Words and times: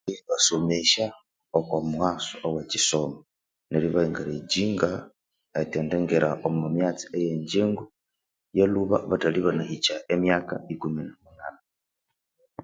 Eribasomesya 0.11 1.05
okwamughaso 1.57 2.33
owe 2.47 2.61
kisomo 2.71 3.19
neri 3.69 3.87
ba 3.93 4.01
encouraging 4.07 4.77
eritendigira 5.57 6.29
omo 6.47 6.65
myatsi 6.75 7.05
eyenjigo 7.17 7.83
yalhuba 8.57 8.97
bathalhi 9.09 9.39
bahika 9.45 9.93
myaka 10.23 10.55
ikumi 10.73 11.01
namunani 11.07 11.61